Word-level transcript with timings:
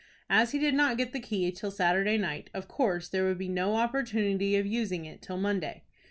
As 0.31 0.51
he 0.51 0.57
did 0.57 0.73
not 0.73 0.97
get 0.97 1.13
the 1.13 1.19
key 1.19 1.51
till 1.51 1.69
Saturday 1.69 2.17
night, 2.17 2.49
of 2.55 2.67
course 2.67 3.07
there 3.07 3.23
would 3.27 3.37
be 3.37 3.47
no 3.47 3.75
opportunity 3.75 4.55
of 4.55 4.65
using 4.65 5.05
it 5.05 5.21
till 5.21 5.37
Monday. 5.37 5.83